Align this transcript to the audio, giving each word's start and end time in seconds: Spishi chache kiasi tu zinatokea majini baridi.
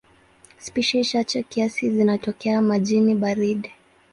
Spishi 0.57 1.03
chache 1.05 1.43
kiasi 1.43 1.87
tu 1.89 1.95
zinatokea 1.95 2.61
majini 2.61 3.15
baridi. 3.15 3.71